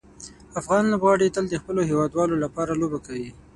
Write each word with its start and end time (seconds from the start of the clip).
افغان 0.59 0.83
لوبغاړي 0.91 1.27
تل 1.35 1.45
د 1.49 1.55
خپلو 1.61 1.81
هیوادوالو 1.89 2.35
لپاره 2.43 2.79
لوبه 2.81 2.99
کوي. 3.05 3.29